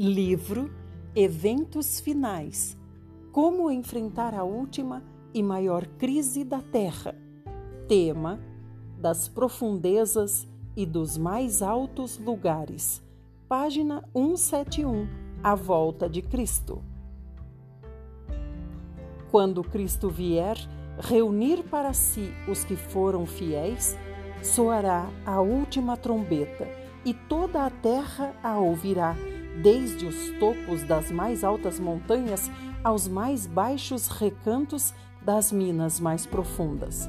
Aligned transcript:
Livro 0.00 0.70
Eventos 1.12 1.98
Finais 1.98 2.78
Como 3.32 3.68
enfrentar 3.68 4.32
a 4.32 4.44
última 4.44 5.02
e 5.34 5.42
maior 5.42 5.88
crise 5.98 6.44
da 6.44 6.62
Terra. 6.62 7.16
Tema 7.88 8.38
Das 8.96 9.26
profundezas 9.26 10.46
e 10.76 10.86
dos 10.86 11.18
mais 11.18 11.62
altos 11.62 12.16
lugares. 12.16 13.02
Página 13.48 14.04
171 14.14 15.08
A 15.42 15.56
volta 15.56 16.08
de 16.08 16.22
Cristo. 16.22 16.80
Quando 19.32 19.64
Cristo 19.64 20.08
vier 20.08 20.56
reunir 21.00 21.64
para 21.64 21.92
si 21.92 22.32
os 22.48 22.62
que 22.62 22.76
foram 22.76 23.26
fiéis, 23.26 23.98
soará 24.44 25.10
a 25.26 25.40
última 25.40 25.96
trombeta 25.96 26.68
e 27.04 27.12
toda 27.12 27.66
a 27.66 27.70
terra 27.70 28.32
a 28.44 28.60
ouvirá, 28.60 29.16
desde 29.62 30.06
os 30.06 30.30
topos 30.38 30.82
das 30.82 31.10
mais 31.10 31.42
altas 31.42 31.78
montanhas 31.80 32.50
aos 32.82 33.08
mais 33.08 33.46
baixos 33.46 34.06
recantos 34.08 34.94
das 35.22 35.52
minas 35.52 36.00
mais 36.00 36.26
profundas. 36.26 37.08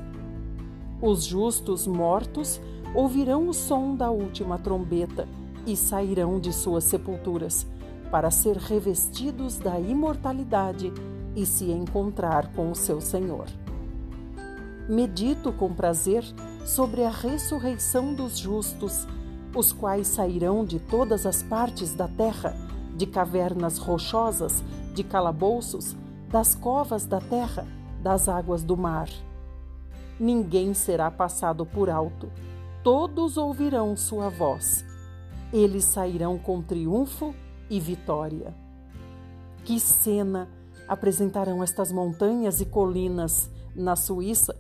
Os 1.02 1.24
justos 1.24 1.88
mortos 1.88 2.60
ouvirão 2.94 3.48
o 3.48 3.54
som 3.54 3.96
da 3.96 4.10
última 4.10 4.58
trombeta 4.58 5.28
e 5.66 5.76
sairão 5.76 6.40
de 6.40 6.52
suas 6.52 6.84
sepulturas, 6.84 7.66
para 8.12 8.32
ser 8.32 8.58
revestidos 8.58 9.58
da 9.58 9.80
imortalidade 9.80 10.92
e 11.36 11.46
se 11.46 11.66
encontrar 11.72 12.52
com 12.54 12.72
o 12.72 12.76
seu 12.76 13.00
Senhor. 13.00 13.46
Medito 14.90 15.54
com 15.54 15.72
prazer 15.72 16.24
sobre 16.66 17.04
a 17.04 17.10
ressurreição 17.12 18.14
dos 18.16 18.40
justos, 18.40 19.08
os 19.56 19.72
quais 19.72 20.08
sairão 20.08 20.64
de 20.64 20.80
todas 20.80 21.26
as 21.26 21.42
partes 21.42 21.94
da 21.94 22.08
terra, 22.08 22.56
de 22.96 23.06
cavernas 23.06 23.78
rochosas, 23.78 24.64
de 24.94 25.04
calabouços, 25.04 25.96
das 26.30 26.54
covas 26.54 27.06
da 27.06 27.20
terra, 27.20 27.68
das 28.02 28.30
águas 28.30 28.64
do 28.64 28.78
mar. 28.78 29.10
Ninguém 30.20 30.74
será 30.74 31.10
passado 31.10 31.66
por 31.66 31.90
alto, 31.90 32.32
todos 32.84 33.38
ouvirão 33.38 33.96
sua 33.96 34.30
voz. 34.30 34.86
Eles 35.52 35.86
sairão 35.86 36.38
com 36.38 36.62
triunfo 36.62 37.34
e 37.70 37.80
vitória. 37.80 38.54
Que 39.64 39.80
cena 39.80 40.48
apresentarão 40.88 41.64
estas 41.64 41.92
montanhas 41.92 42.62
e 42.62 42.66
colinas 42.66 43.50
na 43.76 43.96
Suíça 43.96 44.56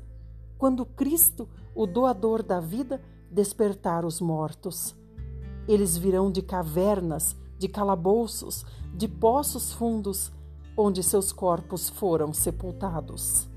quando 0.59 0.85
Cristo, 0.85 1.47
o 1.73 1.87
doador 1.87 2.43
da 2.43 2.59
vida, 2.59 3.01
despertar 3.31 4.05
os 4.05 4.21
mortos. 4.21 4.95
Eles 5.67 5.97
virão 5.97 6.31
de 6.31 6.41
cavernas, 6.41 7.35
de 7.57 7.67
calabouços, 7.67 8.65
de 8.93 9.07
poços 9.07 9.73
fundos, 9.73 10.31
onde 10.77 11.03
seus 11.03 11.31
corpos 11.31 11.89
foram 11.89 12.33
sepultados. 12.33 13.48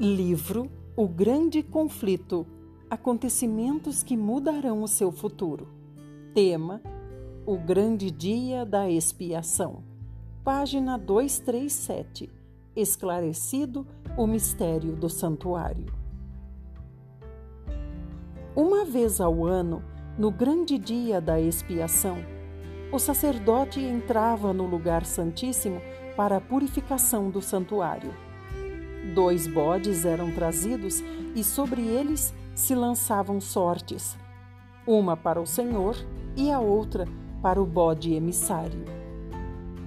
Livro 0.00 0.70
O 0.96 1.08
Grande 1.08 1.60
Conflito 1.60 2.46
Acontecimentos 2.88 4.04
que 4.04 4.16
mudarão 4.16 4.80
o 4.84 4.86
seu 4.86 5.10
futuro. 5.10 5.66
Tema: 6.32 6.80
O 7.44 7.56
Grande 7.56 8.08
Dia 8.08 8.64
da 8.64 8.88
Expiação. 8.88 9.82
Página 10.44 10.96
237. 10.96 12.30
Esclarecido 12.76 13.84
o 14.16 14.24
mistério 14.24 14.94
do 14.94 15.08
santuário. 15.08 15.86
Uma 18.54 18.84
vez 18.84 19.20
ao 19.20 19.44
ano, 19.44 19.82
no 20.16 20.30
grande 20.30 20.78
dia 20.78 21.20
da 21.20 21.40
expiação, 21.40 22.18
o 22.92 23.00
sacerdote 23.00 23.80
entrava 23.80 24.52
no 24.52 24.64
lugar 24.64 25.04
santíssimo 25.04 25.80
para 26.16 26.36
a 26.36 26.40
purificação 26.40 27.30
do 27.30 27.42
santuário. 27.42 28.27
Dois 29.14 29.46
bodes 29.46 30.04
eram 30.04 30.30
trazidos 30.30 31.02
e 31.34 31.42
sobre 31.42 31.80
eles 31.80 32.34
se 32.54 32.74
lançavam 32.74 33.40
sortes, 33.40 34.18
uma 34.86 35.16
para 35.16 35.40
o 35.40 35.46
Senhor 35.46 35.96
e 36.36 36.50
a 36.50 36.60
outra 36.60 37.06
para 37.40 37.60
o 37.60 37.64
bode 37.64 38.12
emissário. 38.12 38.84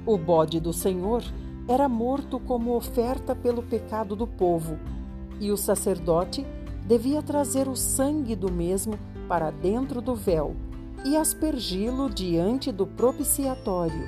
O 0.05 0.17
bode 0.17 0.59
do 0.59 0.73
Senhor 0.73 1.23
era 1.67 1.87
morto 1.87 2.39
como 2.39 2.75
oferta 2.75 3.35
pelo 3.35 3.61
pecado 3.61 4.15
do 4.15 4.25
povo, 4.25 4.79
e 5.39 5.51
o 5.51 5.57
sacerdote 5.57 6.45
devia 6.87 7.21
trazer 7.21 7.67
o 7.67 7.75
sangue 7.75 8.35
do 8.35 8.51
mesmo 8.51 8.97
para 9.27 9.51
dentro 9.51 10.01
do 10.01 10.15
véu 10.15 10.55
e 11.05 11.15
aspergi-lo 11.15 12.09
diante 12.09 12.71
do 12.71 12.87
propiciatório 12.87 14.07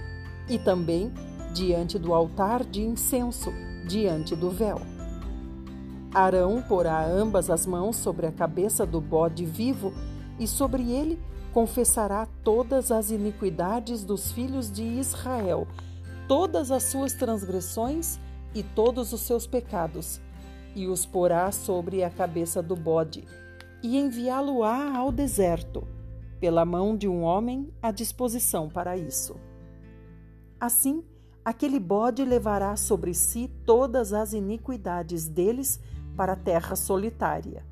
e 0.50 0.58
também 0.58 1.12
diante 1.54 2.00
do 2.00 2.14
altar 2.14 2.64
de 2.64 2.82
incenso, 2.82 3.52
diante 3.88 4.36
do 4.36 4.50
véu. 4.50 4.93
Arão 6.14 6.62
porá 6.62 7.04
ambas 7.04 7.50
as 7.50 7.66
mãos 7.66 7.96
sobre 7.96 8.28
a 8.28 8.32
cabeça 8.32 8.86
do 8.86 9.02
bode 9.02 9.46
vivo 9.46 9.92
e 10.40 10.48
sobre 10.48 10.92
ele 10.92 11.20
confessará 11.52 12.28
todas 12.44 12.92
as 12.92 13.10
iniquidades 13.10 14.04
dos 14.04 14.32
filhos 14.32 14.72
de 14.72 14.84
Israel, 14.84 15.68
todas 16.28 16.70
as 16.70 16.84
suas 16.84 17.14
transgressões 17.14 18.20
e 18.54 18.62
todos 18.62 19.12
os 19.12 19.22
seus 19.22 19.48
pecados, 19.48 20.22
e 20.76 20.88
os 20.88 21.06
porá 21.06 21.52
sobre 21.52 22.04
a 22.04 22.10
cabeça 22.10 22.62
do 22.62 22.76
bode, 22.76 23.24
e 23.82 23.98
enviá-lo-á 23.98 24.96
ao 24.96 25.12
deserto, 25.12 25.88
pela 26.40 26.64
mão 26.64 26.96
de 26.96 27.08
um 27.08 27.24
homem 27.24 27.72
à 27.82 27.92
disposição 27.92 28.70
para 28.70 28.98
isso. 28.98 29.36
Assim, 30.60 31.04
aquele 31.44 31.80
bode 31.80 32.24
levará 32.24 32.76
sobre 32.76 33.14
si 33.14 33.50
todas 33.66 34.14
as 34.14 34.34
iniquidades 34.34 35.28
deles 35.28 35.80
para 36.16 36.34
a 36.34 36.36
terra 36.38 36.76
solitária. 36.76 37.66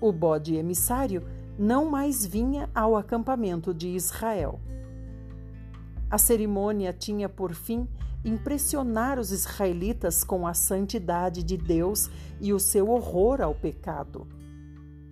O 0.00 0.12
bode 0.12 0.54
emissário 0.54 1.26
não 1.58 1.90
mais 1.90 2.24
vinha 2.24 2.70
ao 2.74 2.96
acampamento 2.96 3.74
de 3.74 3.88
Israel. 3.88 4.60
A 6.10 6.16
cerimônia 6.18 6.92
tinha 6.92 7.28
por 7.28 7.54
fim 7.54 7.88
impressionar 8.24 9.18
os 9.18 9.30
israelitas 9.30 10.24
com 10.24 10.46
a 10.46 10.54
santidade 10.54 11.42
de 11.42 11.56
Deus 11.56 12.10
e 12.40 12.52
o 12.52 12.58
seu 12.58 12.90
horror 12.90 13.40
ao 13.40 13.54
pecado. 13.54 14.26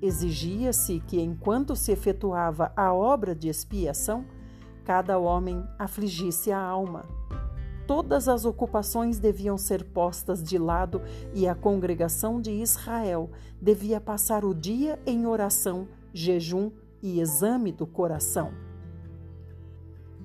Exigia-se 0.00 1.00
que, 1.00 1.21
enquanto 1.21 1.75
se 1.75 1.93
efetuava 1.93 2.72
a 2.77 2.93
obra 2.93 3.34
de 3.34 3.49
expiação, 3.49 4.25
cada 4.84 5.19
homem 5.19 5.62
afligisse 5.78 6.50
a 6.50 6.60
alma 6.60 7.18
todas 7.88 8.28
as 8.28 8.44
ocupações 8.44 9.19
deviam 9.19 9.56
ser 9.56 9.82
postas 9.82 10.43
de 10.43 10.59
lado 10.59 11.00
e 11.32 11.49
a 11.49 11.54
congregação 11.54 12.38
de 12.38 12.50
Israel 12.50 13.31
devia 13.59 13.99
passar 13.99 14.44
o 14.44 14.54
dia 14.54 15.00
em 15.06 15.26
oração, 15.26 15.88
jejum 16.12 16.71
e 17.03 17.19
exame 17.19 17.72
do 17.72 17.87
coração. 17.87 18.53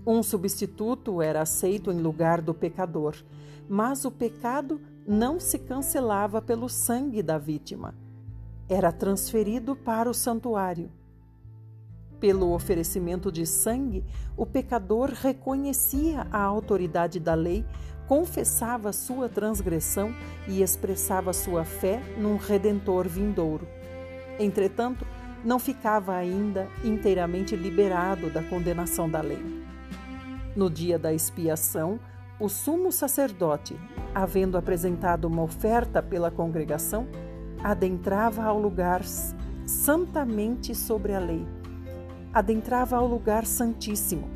Um 0.05 0.21
substituto 0.21 1.21
era 1.21 1.41
aceito 1.41 1.89
em 1.89 2.01
lugar 2.01 2.41
do 2.41 2.53
pecador, 2.53 3.15
mas 3.69 4.03
o 4.03 4.11
pecado 4.11 4.81
não 5.07 5.39
se 5.39 5.57
cancelava 5.57 6.41
pelo 6.41 6.67
sangue 6.67 7.23
da 7.23 7.37
vítima. 7.37 7.95
Era 8.67 8.91
transferido 8.91 9.73
para 9.73 10.09
o 10.09 10.13
santuário. 10.13 10.91
Pelo 12.23 12.53
oferecimento 12.53 13.29
de 13.29 13.45
sangue, 13.45 14.01
o 14.37 14.45
pecador 14.45 15.11
reconhecia 15.13 16.25
a 16.31 16.41
autoridade 16.41 17.19
da 17.19 17.33
lei, 17.33 17.65
confessava 18.07 18.93
sua 18.93 19.27
transgressão 19.27 20.15
e 20.47 20.61
expressava 20.61 21.33
sua 21.33 21.65
fé 21.65 22.01
num 22.17 22.37
redentor 22.37 23.09
vindouro. 23.09 23.67
Entretanto, 24.39 25.05
não 25.43 25.59
ficava 25.59 26.15
ainda 26.15 26.69
inteiramente 26.81 27.57
liberado 27.57 28.29
da 28.29 28.41
condenação 28.41 29.09
da 29.09 29.19
lei. 29.19 29.43
No 30.55 30.69
dia 30.69 30.97
da 30.97 31.13
expiação, 31.13 31.99
o 32.39 32.47
sumo 32.47 32.89
sacerdote, 32.89 33.75
havendo 34.15 34.57
apresentado 34.57 35.25
uma 35.25 35.43
oferta 35.43 36.01
pela 36.01 36.31
congregação, 36.31 37.05
adentrava 37.61 38.45
ao 38.45 38.57
lugar 38.57 39.03
santamente 39.65 40.73
sobre 40.73 41.13
a 41.13 41.19
lei 41.19 41.45
adentrava 42.33 42.97
ao 42.97 43.07
lugar 43.07 43.45
santíssimo. 43.45 44.29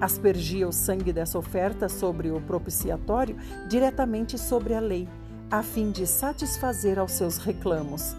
Aspergia 0.00 0.66
o 0.66 0.72
sangue 0.72 1.12
dessa 1.12 1.38
oferta 1.38 1.88
sobre 1.88 2.30
o 2.30 2.40
propiciatório 2.40 3.36
diretamente 3.68 4.38
sobre 4.38 4.74
a 4.74 4.80
lei, 4.80 5.08
a 5.50 5.62
fim 5.62 5.90
de 5.90 6.06
satisfazer 6.06 6.98
aos 6.98 7.12
seus 7.12 7.36
reclamos. 7.36 8.16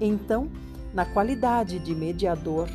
Então, 0.00 0.50
na 0.92 1.06
qualidade 1.06 1.78
de 1.78 1.94
mediador, 1.94 2.68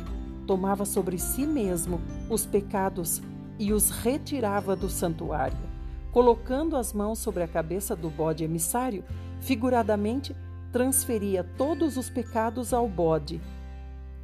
tomava 0.46 0.84
sobre 0.84 1.18
si 1.18 1.46
mesmo 1.46 2.00
os 2.30 2.46
pecados 2.46 3.20
e 3.58 3.72
os 3.72 3.90
retirava 3.90 4.74
do 4.74 4.88
santuário, 4.88 5.58
colocando 6.10 6.76
as 6.76 6.92
mãos 6.92 7.18
sobre 7.18 7.42
a 7.42 7.48
cabeça 7.48 7.94
do 7.94 8.08
bode 8.08 8.44
emissário, 8.44 9.04
figuradamente 9.40 10.34
transferia 10.72 11.44
todos 11.56 11.96
os 11.96 12.08
pecados 12.08 12.72
ao 12.72 12.88
bode. 12.88 13.40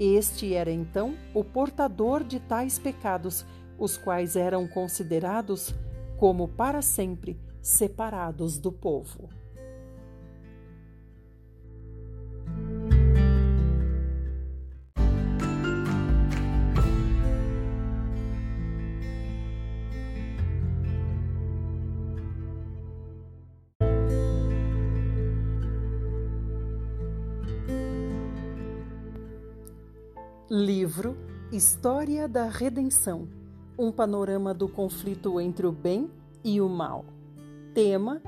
Este 0.04 0.52
era 0.52 0.72
então 0.72 1.14
o 1.32 1.44
portador 1.44 2.24
de 2.24 2.40
tais 2.40 2.76
pecados, 2.76 3.46
os 3.78 3.96
quais 3.96 4.34
eram 4.34 4.66
considerados 4.66 5.72
como 6.18 6.48
para 6.48 6.82
sempre 6.82 7.38
separados 7.60 8.58
do 8.58 8.72
povo. 8.72 9.28
Livro 30.54 31.16
História 31.50 32.28
da 32.28 32.44
Redenção 32.44 33.26
Um 33.78 33.90
panorama 33.90 34.52
do 34.52 34.68
conflito 34.68 35.40
entre 35.40 35.66
o 35.66 35.72
bem 35.72 36.10
e 36.44 36.60
o 36.60 36.68
mal. 36.68 37.06
Tema: 37.72 38.20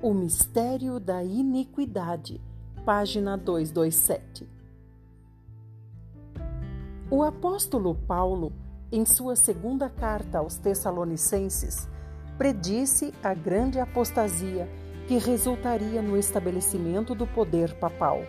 O 0.00 0.14
mistério 0.14 1.00
da 1.00 1.24
iniquidade. 1.24 2.40
Página 2.84 3.36
227. 3.36 4.48
O 7.10 7.24
apóstolo 7.24 7.96
Paulo, 8.06 8.52
em 8.92 9.04
sua 9.04 9.34
segunda 9.34 9.90
carta 9.90 10.38
aos 10.38 10.58
Tessalonicenses, 10.58 11.88
predisse 12.38 13.12
a 13.20 13.34
grande 13.34 13.80
apostasia 13.80 14.68
que 15.08 15.18
resultaria 15.18 16.00
no 16.00 16.16
estabelecimento 16.16 17.16
do 17.16 17.26
poder 17.26 17.74
papal. 17.80 18.20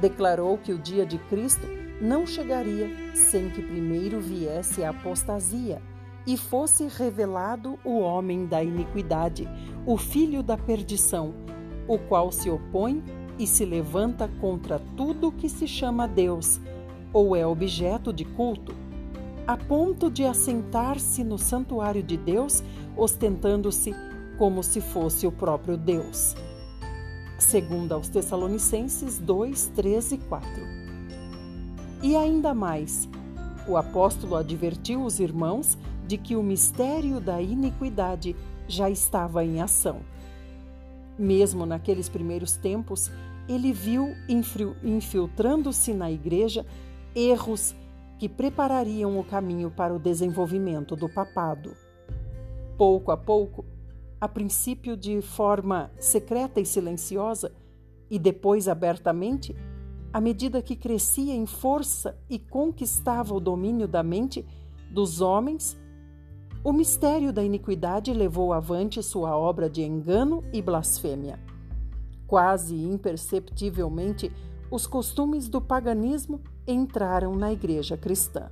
Declarou 0.00 0.58
que 0.58 0.72
o 0.72 0.78
dia 0.80 1.06
de 1.06 1.16
Cristo 1.16 1.86
não 2.00 2.26
chegaria 2.26 2.90
sem 3.14 3.50
que 3.50 3.60
primeiro 3.60 4.20
viesse 4.20 4.84
a 4.84 4.90
apostasia 4.90 5.82
e 6.26 6.36
fosse 6.36 6.86
revelado 6.86 7.78
o 7.84 7.98
homem 7.98 8.46
da 8.46 8.62
iniquidade, 8.62 9.48
o 9.86 9.96
filho 9.96 10.42
da 10.42 10.56
perdição, 10.56 11.34
o 11.88 11.98
qual 11.98 12.30
se 12.30 12.50
opõe 12.50 13.02
e 13.38 13.46
se 13.46 13.64
levanta 13.64 14.28
contra 14.40 14.78
tudo 14.96 15.32
que 15.32 15.48
se 15.48 15.66
chama 15.66 16.06
Deus 16.06 16.60
ou 17.12 17.34
é 17.34 17.46
objeto 17.46 18.12
de 18.12 18.24
culto, 18.24 18.74
a 19.46 19.56
ponto 19.56 20.10
de 20.10 20.24
assentar-se 20.24 21.24
no 21.24 21.38
santuário 21.38 22.02
de 22.02 22.16
Deus, 22.18 22.62
ostentando-se 22.96 23.94
como 24.36 24.62
se 24.62 24.80
fosse 24.80 25.26
o 25.26 25.32
próprio 25.32 25.76
Deus. 25.76 26.34
Segundo 27.38 27.92
aos 27.92 28.08
Tessalonicenses 28.08 29.18
2, 29.18 29.72
13 29.74 30.16
e 30.16 30.18
4. 30.18 30.77
E 32.02 32.16
ainda 32.16 32.54
mais, 32.54 33.08
o 33.66 33.76
apóstolo 33.76 34.36
advertiu 34.36 35.02
os 35.02 35.18
irmãos 35.18 35.76
de 36.06 36.16
que 36.16 36.36
o 36.36 36.42
mistério 36.42 37.20
da 37.20 37.42
iniquidade 37.42 38.36
já 38.68 38.88
estava 38.88 39.44
em 39.44 39.60
ação. 39.60 40.00
Mesmo 41.18 41.66
naqueles 41.66 42.08
primeiros 42.08 42.56
tempos, 42.56 43.10
ele 43.48 43.72
viu 43.72 44.14
infiltrando-se 44.84 45.92
na 45.92 46.10
igreja 46.10 46.64
erros 47.14 47.74
que 48.18 48.28
preparariam 48.28 49.18
o 49.18 49.24
caminho 49.24 49.70
para 49.70 49.92
o 49.92 49.98
desenvolvimento 49.98 50.94
do 50.94 51.08
papado. 51.08 51.74
Pouco 52.76 53.10
a 53.10 53.16
pouco, 53.16 53.64
a 54.20 54.28
princípio 54.28 54.96
de 54.96 55.20
forma 55.20 55.90
secreta 55.98 56.60
e 56.60 56.66
silenciosa, 56.66 57.52
e 58.10 58.18
depois 58.18 58.68
abertamente, 58.68 59.54
à 60.18 60.20
medida 60.20 60.60
que 60.60 60.74
crescia 60.74 61.32
em 61.32 61.46
força 61.46 62.18
e 62.28 62.40
conquistava 62.40 63.32
o 63.32 63.38
domínio 63.38 63.86
da 63.86 64.02
mente 64.02 64.44
dos 64.90 65.20
homens, 65.20 65.78
o 66.64 66.72
mistério 66.72 67.32
da 67.32 67.44
iniquidade 67.44 68.12
levou 68.12 68.52
avante 68.52 69.00
sua 69.00 69.36
obra 69.36 69.70
de 69.70 69.80
engano 69.80 70.42
e 70.52 70.60
blasfêmia. 70.60 71.38
Quase 72.26 72.74
imperceptivelmente, 72.74 74.32
os 74.72 74.88
costumes 74.88 75.48
do 75.48 75.60
paganismo 75.60 76.40
entraram 76.66 77.36
na 77.36 77.52
igreja 77.52 77.96
cristã. 77.96 78.50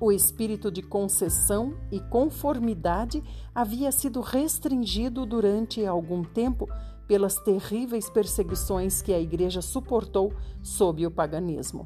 O 0.00 0.10
espírito 0.10 0.68
de 0.68 0.82
concessão 0.82 1.74
e 1.92 2.00
conformidade 2.00 3.22
havia 3.54 3.92
sido 3.92 4.20
restringido 4.20 5.24
durante 5.24 5.86
algum 5.86 6.24
tempo 6.24 6.68
pelas 7.10 7.38
terríveis 7.38 8.08
perseguições 8.08 9.02
que 9.02 9.12
a 9.12 9.18
Igreja 9.18 9.60
suportou 9.60 10.32
sob 10.62 11.04
o 11.04 11.10
paganismo. 11.10 11.84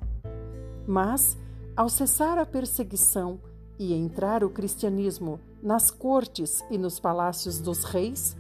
Mas, 0.87 1.39
ao 1.75 1.89
cessar 1.89 2.37
a 2.37 2.45
perseguição 2.45 3.41
e 3.79 3.95
entrar 3.95 4.45
o 4.45 4.51
cristianismo 4.51 5.41
nas 5.63 5.91
cortes 5.91 6.63
e 6.71 6.77
nos 6.77 7.01
palácios 7.01 7.59
dos 7.59 7.85
reis, 7.85 8.37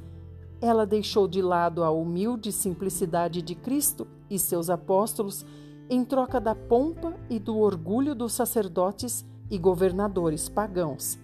ela 0.60 0.84
deixou 0.84 1.26
de 1.26 1.40
lado 1.40 1.82
a 1.82 1.90
humilde 1.90 2.52
simplicidade 2.52 3.40
de 3.40 3.54
Cristo 3.54 4.06
e 4.28 4.38
seus 4.38 4.68
apóstolos 4.68 5.42
em 5.88 6.04
troca 6.04 6.38
da 6.38 6.54
pompa 6.54 7.14
e 7.30 7.38
do 7.38 7.60
orgulho 7.60 8.14
dos 8.14 8.34
sacerdotes 8.34 9.24
e 9.50 9.56
governadores 9.56 10.50
pagãos, 10.50 11.18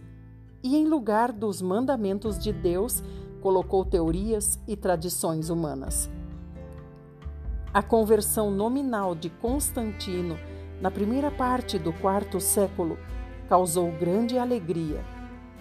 e 0.62 0.74
em 0.74 0.86
lugar 0.86 1.30
dos 1.30 1.60
mandamentos 1.60 2.38
de 2.38 2.50
Deus 2.50 3.02
colocou 3.40 3.84
teorias 3.84 4.58
e 4.66 4.76
tradições 4.76 5.50
humanas. 5.50 6.10
A 7.72 7.82
conversão 7.82 8.50
nominal 8.50 9.14
de 9.14 9.30
Constantino 9.30 10.36
na 10.80 10.90
primeira 10.90 11.30
parte 11.30 11.78
do 11.78 11.92
quarto 11.92 12.40
século 12.40 12.98
causou 13.48 13.90
grande 13.92 14.38
alegria, 14.38 15.04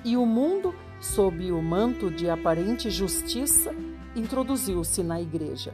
e 0.04 0.16
o 0.16 0.26
mundo, 0.26 0.74
sob 1.00 1.52
o 1.52 1.62
manto 1.62 2.10
de 2.10 2.30
aparente 2.30 2.90
justiça, 2.90 3.74
introduziu-se 4.16 5.04
na 5.04 5.22
Igreja. 5.22 5.74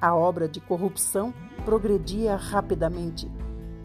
A 0.00 0.14
obra 0.14 0.48
de 0.48 0.60
corrupção 0.60 1.34
progredia 1.64 2.36
rapidamente. 2.36 3.30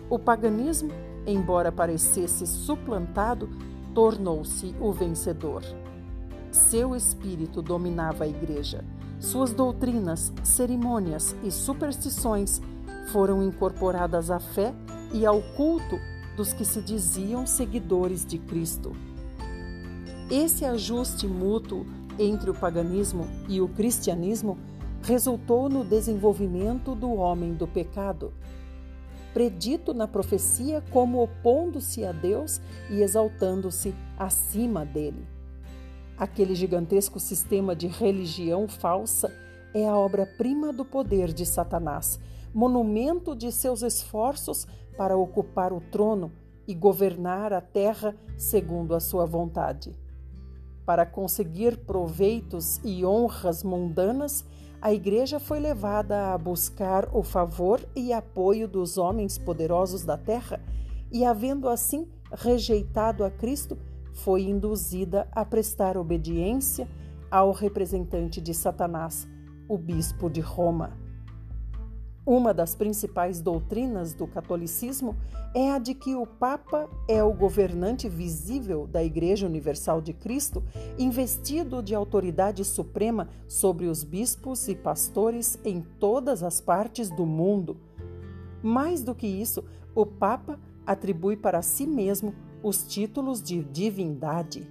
O 0.09 0.17
paganismo, 0.17 0.91
embora 1.25 1.71
parecesse 1.71 2.45
suplantado, 2.45 3.49
tornou-se 3.93 4.75
o 4.79 4.91
vencedor. 4.91 5.63
Seu 6.53 6.95
espírito 6.95 7.63
dominava 7.63 8.25
a 8.25 8.27
igreja. 8.27 8.85
Suas 9.19 9.51
doutrinas, 9.51 10.31
cerimônias 10.43 11.35
e 11.43 11.49
superstições 11.49 12.61
foram 13.11 13.41
incorporadas 13.41 14.29
à 14.29 14.39
fé 14.39 14.71
e 15.11 15.25
ao 15.25 15.41
culto 15.55 15.99
dos 16.37 16.53
que 16.53 16.63
se 16.63 16.79
diziam 16.79 17.47
seguidores 17.47 18.23
de 18.23 18.37
Cristo. 18.37 18.95
Esse 20.29 20.63
ajuste 20.63 21.25
mútuo 21.25 21.87
entre 22.19 22.51
o 22.51 22.53
paganismo 22.53 23.27
e 23.49 23.59
o 23.59 23.67
cristianismo 23.67 24.55
resultou 25.01 25.67
no 25.67 25.83
desenvolvimento 25.83 26.93
do 26.93 27.13
homem 27.13 27.55
do 27.55 27.67
pecado, 27.67 28.31
predito 29.33 29.91
na 29.91 30.07
profecia 30.07 30.83
como 30.91 31.23
opondo-se 31.23 32.05
a 32.05 32.11
Deus 32.11 32.61
e 32.91 33.01
exaltando-se 33.01 33.95
acima 34.19 34.85
dele. 34.85 35.33
Aquele 36.17 36.53
gigantesco 36.53 37.19
sistema 37.19 37.75
de 37.75 37.87
religião 37.87 38.67
falsa 38.67 39.31
é 39.73 39.87
a 39.87 39.97
obra-prima 39.97 40.71
do 40.71 40.85
poder 40.85 41.33
de 41.33 41.45
Satanás, 41.45 42.19
monumento 42.53 43.35
de 43.35 43.51
seus 43.51 43.81
esforços 43.81 44.67
para 44.95 45.17
ocupar 45.17 45.73
o 45.73 45.81
trono 45.81 46.31
e 46.67 46.75
governar 46.75 47.51
a 47.51 47.59
terra 47.59 48.15
segundo 48.37 48.93
a 48.93 48.99
sua 48.99 49.25
vontade. 49.25 49.91
Para 50.85 51.05
conseguir 51.05 51.77
proveitos 51.77 52.79
e 52.83 53.03
honras 53.03 53.63
mundanas, 53.63 54.45
a 54.81 54.93
Igreja 54.93 55.39
foi 55.39 55.59
levada 55.59 56.33
a 56.33 56.37
buscar 56.37 57.09
o 57.13 57.23
favor 57.23 57.81
e 57.95 58.11
apoio 58.11 58.67
dos 58.67 58.97
homens 58.97 59.37
poderosos 59.37 60.03
da 60.03 60.17
terra 60.17 60.61
e, 61.11 61.23
havendo 61.23 61.69
assim 61.69 62.07
rejeitado 62.31 63.23
a 63.23 63.31
Cristo, 63.31 63.77
foi 64.13 64.43
induzida 64.43 65.27
a 65.31 65.43
prestar 65.43 65.97
obediência 65.97 66.87
ao 67.29 67.51
representante 67.51 68.39
de 68.39 68.53
Satanás, 68.53 69.27
o 69.67 69.77
bispo 69.77 70.29
de 70.29 70.39
Roma. 70.39 70.97
Uma 72.25 72.53
das 72.53 72.73
principais 72.73 73.41
doutrinas 73.41 74.13
do 74.13 74.25
catolicismo 74.25 75.13
é 75.53 75.71
a 75.71 75.77
de 75.77 75.93
que 75.93 76.15
o 76.15 76.25
Papa 76.25 76.89
é 77.05 77.21
o 77.21 77.33
governante 77.33 78.07
visível 78.07 78.87
da 78.87 79.03
Igreja 79.03 79.45
Universal 79.45 79.99
de 79.99 80.13
Cristo, 80.13 80.63
investido 80.97 81.83
de 81.83 81.93
autoridade 81.93 82.63
suprema 82.63 83.27
sobre 83.45 83.87
os 83.87 84.05
bispos 84.05 84.69
e 84.69 84.75
pastores 84.75 85.59
em 85.65 85.81
todas 85.81 86.43
as 86.43 86.61
partes 86.61 87.09
do 87.09 87.25
mundo. 87.25 87.75
Mais 88.61 89.03
do 89.03 89.13
que 89.13 89.27
isso, 89.27 89.61
o 89.93 90.05
Papa 90.05 90.57
atribui 90.85 91.35
para 91.35 91.61
si 91.61 91.85
mesmo 91.85 92.33
os 92.63 92.83
títulos 92.83 93.43
de 93.43 93.61
divindade. 93.61 94.65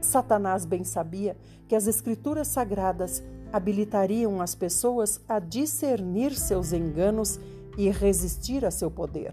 Satanás 0.00 0.66
bem 0.66 0.84
sabia 0.84 1.36
que 1.66 1.74
as 1.74 1.86
Escrituras 1.86 2.48
Sagradas 2.48 3.24
habilitariam 3.52 4.40
as 4.40 4.54
pessoas 4.54 5.20
a 5.26 5.38
discernir 5.38 6.34
seus 6.34 6.72
enganos 6.72 7.40
e 7.78 7.88
resistir 7.90 8.64
a 8.64 8.70
seu 8.70 8.90
poder. 8.90 9.32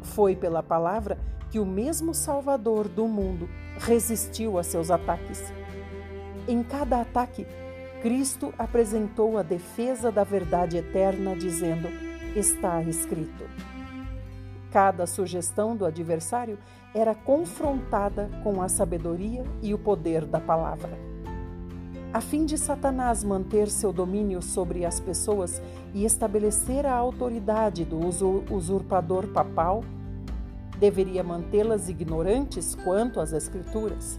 Foi 0.00 0.36
pela 0.36 0.62
palavra 0.62 1.18
que 1.50 1.58
o 1.58 1.66
mesmo 1.66 2.14
Salvador 2.14 2.88
do 2.88 3.06
mundo 3.06 3.48
resistiu 3.78 4.58
a 4.58 4.62
seus 4.62 4.90
ataques. 4.90 5.42
Em 6.48 6.62
cada 6.62 7.00
ataque, 7.00 7.46
Cristo 8.00 8.52
apresentou 8.58 9.38
a 9.38 9.42
defesa 9.42 10.10
da 10.10 10.24
verdade 10.24 10.76
eterna, 10.76 11.36
dizendo: 11.36 11.88
Está 12.34 12.82
escrito. 12.82 13.44
Cada 14.72 15.06
sugestão 15.06 15.76
do 15.76 15.84
adversário 15.84 16.58
era 16.94 17.14
confrontada 17.14 18.30
com 18.42 18.62
a 18.62 18.68
sabedoria 18.68 19.44
e 19.60 19.74
o 19.74 19.78
poder 19.78 20.24
da 20.24 20.40
palavra. 20.40 20.98
A 22.12 22.20
fim 22.20 22.46
de 22.46 22.56
Satanás 22.56 23.22
manter 23.22 23.68
seu 23.68 23.92
domínio 23.92 24.40
sobre 24.40 24.84
as 24.84 24.98
pessoas 24.98 25.60
e 25.92 26.04
estabelecer 26.04 26.86
a 26.86 26.94
autoridade 26.94 27.84
do 27.84 27.98
usurpador 28.50 29.28
papal, 29.28 29.84
deveria 30.78 31.22
mantê-las 31.22 31.88
ignorantes 31.88 32.74
quanto 32.74 33.20
às 33.20 33.32
Escrituras. 33.32 34.18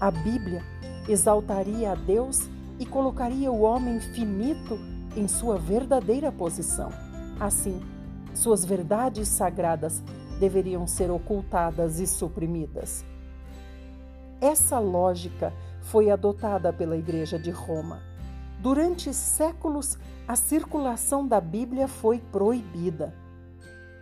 A 0.00 0.10
Bíblia 0.10 0.62
exaltaria 1.08 1.92
a 1.92 1.94
Deus 1.94 2.48
e 2.78 2.86
colocaria 2.86 3.50
o 3.50 3.62
homem 3.62 3.98
finito 4.00 4.78
em 5.16 5.26
sua 5.26 5.58
verdadeira 5.58 6.30
posição. 6.30 6.90
Assim, 7.38 7.80
suas 8.38 8.64
verdades 8.64 9.28
sagradas 9.28 10.02
deveriam 10.38 10.86
ser 10.86 11.10
ocultadas 11.10 11.98
e 11.98 12.06
suprimidas. 12.06 13.04
Essa 14.40 14.78
lógica 14.78 15.52
foi 15.82 16.10
adotada 16.10 16.72
pela 16.72 16.96
Igreja 16.96 17.38
de 17.38 17.50
Roma. 17.50 18.00
Durante 18.60 19.12
séculos, 19.12 19.98
a 20.26 20.36
circulação 20.36 21.26
da 21.26 21.40
Bíblia 21.40 21.88
foi 21.88 22.18
proibida. 22.18 23.12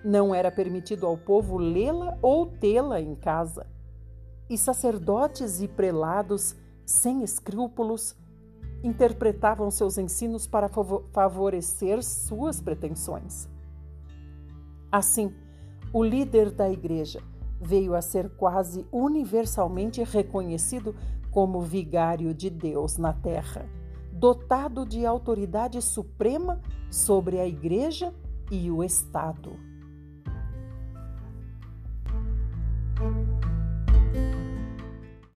Não 0.05 0.35
era 0.35 0.51
permitido 0.51 1.07
ao 1.07 1.17
povo 1.17 1.57
lê-la 1.57 2.19
ou 2.21 2.47
tê-la 2.47 3.01
em 3.01 3.15
casa. 3.15 3.67
E 4.49 4.57
sacerdotes 4.57 5.61
e 5.61 5.69
prelados, 5.69 6.55
sem 6.85 7.23
escrúpulos, 7.23 8.15
interpretavam 8.83 9.71
seus 9.71 9.99
ensinos 9.99 10.47
para 10.47 10.69
favorecer 11.13 12.03
suas 12.03 12.61
pretensões. 12.61 13.49
Assim, 14.97 15.31
o 15.93 16.03
líder 16.03 16.51
da 16.51 16.71
igreja 16.71 17.21
veio 17.61 17.95
a 17.95 18.01
ser 18.01 18.31
quase 18.31 18.87
universalmente 18.91 20.03
reconhecido 20.03 20.97
como 21.31 21.61
vigário 21.61 22.33
de 22.33 22.49
Deus 22.49 22.97
na 22.97 23.13
terra, 23.13 23.69
dotado 24.11 24.87
de 24.87 25.05
autoridade 25.05 25.83
suprema 25.83 26.63
sobre 26.91 27.39
a 27.39 27.47
Igreja 27.47 28.11
e 28.51 28.71
o 28.71 28.83
Estado. 28.83 29.53